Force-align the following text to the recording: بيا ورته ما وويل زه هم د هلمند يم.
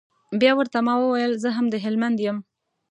بيا 0.39 0.51
ورته 0.57 0.79
ما 0.87 0.93
وويل 1.03 1.31
زه 1.43 1.49
هم 1.57 1.65
د 1.73 1.75
هلمند 1.83 2.17
يم. 2.27 2.37